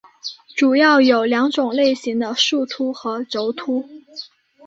[0.55, 3.87] 主要有两种类型的树突和轴突。